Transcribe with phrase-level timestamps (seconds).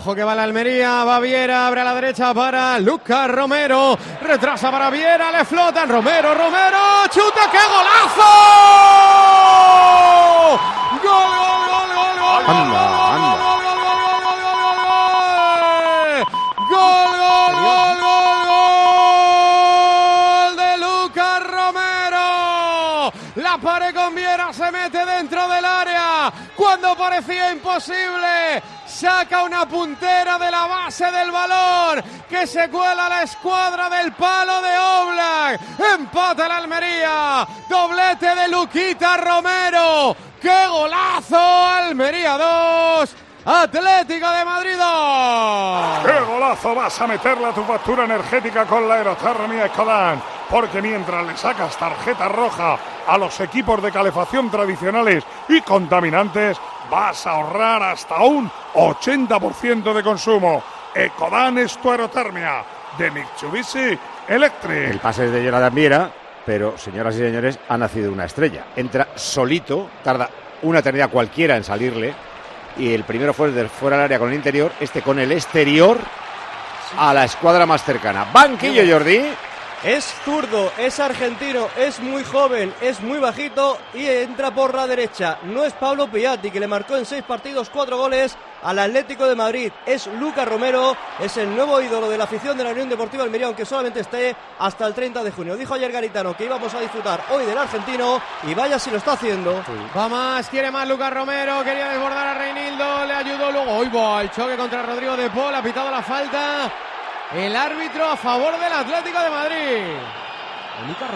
[0.00, 4.70] Ojo que va la Almería, va Viera, abre a la derecha para Lucas Romero, retrasa
[4.70, 6.78] para Viera, le flotan Romero, Romero,
[7.10, 8.30] chuta, qué golazo.
[11.02, 12.79] Gol, gol, gol, gol, gol,
[23.36, 28.62] La pared con Viera se mete dentro del área cuando parecía imposible.
[28.86, 34.60] Saca una puntera de la base del balón que se cuela la escuadra del palo
[34.62, 35.60] de Oblak.
[35.94, 37.46] Empata la Almería.
[37.68, 40.16] Doblete de Luquita Romero.
[40.40, 41.38] ¡Qué golazo!
[41.38, 43.16] Almería 2.
[43.44, 46.06] Atlético de Madrid 2.
[46.06, 50.39] ¡Qué golazo vas a meterle a tu factura energética con la aerotermia Ecodan!
[50.50, 56.58] Porque mientras le sacas tarjeta roja a los equipos de calefacción tradicionales y contaminantes,
[56.90, 60.62] vas a ahorrar hasta un 80% de consumo.
[60.92, 62.64] Ecodan es tu aerotermia
[62.98, 64.90] de Mitsubishi Electric.
[64.90, 66.10] El pase es de Jonathan Viera,
[66.44, 68.66] pero señoras y señores, ha nacido una estrella.
[68.74, 70.28] Entra solito, tarda
[70.62, 72.12] una eternidad cualquiera en salirle.
[72.76, 75.98] Y el primero fue desde fuera del área con el interior, este con el exterior
[76.98, 78.26] a la escuadra más cercana.
[78.32, 79.22] Banquillo Jordi.
[79.82, 85.38] Es zurdo, es argentino, es muy joven, es muy bajito y entra por la derecha.
[85.44, 89.34] No es Pablo Piatti, que le marcó en seis partidos cuatro goles al Atlético de
[89.34, 89.72] Madrid.
[89.86, 93.46] Es Lucas Romero, es el nuevo ídolo de la afición de la Unión Deportiva Almería,
[93.46, 95.56] aunque solamente esté hasta el 30 de junio.
[95.56, 99.12] Dijo ayer Garitano que íbamos a disfrutar hoy del argentino y vaya si lo está
[99.12, 99.64] haciendo.
[99.96, 103.72] Va más, quiere más Lucas Romero, quería desbordar a Reinildo, le ayudó luego.
[103.78, 106.70] Hoy va el choque contra Rodrigo de Paul, ha pitado la falta.
[107.34, 109.96] El árbitro a favor del Atlético de Madrid.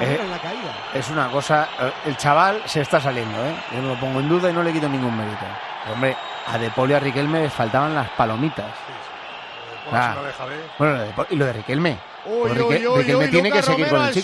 [0.00, 0.74] Eh, en la caída.
[0.92, 3.54] Es una cosa, eh, el chaval se está saliendo, ¿eh?
[3.72, 5.38] Yo no lo pongo en duda y no le quito ningún mérito.
[5.82, 8.66] Pero, hombre, a De Paul y a Riquelme les faltaban las palomitas.
[9.92, 10.14] Ah.
[10.78, 11.98] Bueno, lo de y lo de Riquelme.
[12.26, 14.22] Uy, Pues uy, Rique- uy, Riquelme uy, tiene Lucas que seguir Romero con el chico.